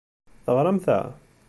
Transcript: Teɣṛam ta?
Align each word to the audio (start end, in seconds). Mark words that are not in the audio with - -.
Teɣṛam 0.45 0.77
ta? 0.85 0.99